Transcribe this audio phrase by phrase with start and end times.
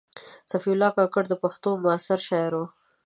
[0.51, 2.61] صفي الله کاکړ د پښتو معاصر شاعر و.